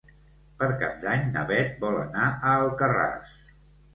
[0.61, 3.37] Per Cap d'Any na Beth vol anar a Alcarràs.